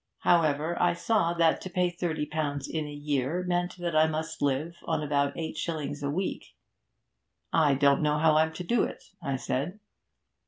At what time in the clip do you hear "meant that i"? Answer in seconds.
3.47-4.07